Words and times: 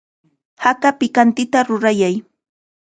Haka 0.63 0.89
pikantita 0.99 1.59
rurayay. 1.67 2.15